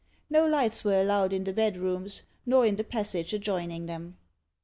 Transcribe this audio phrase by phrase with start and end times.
[0.31, 4.17] No lights were allowed in the bedrooms, nor in the passage adjoining them.